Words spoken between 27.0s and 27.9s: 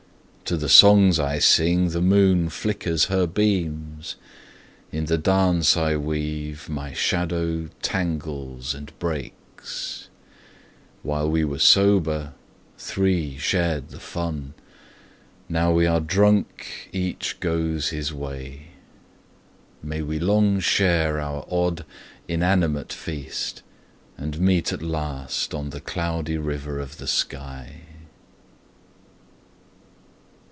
sky.